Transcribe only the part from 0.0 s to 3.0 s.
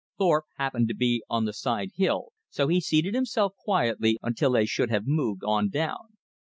Thorpe happened to be on the side hill, so he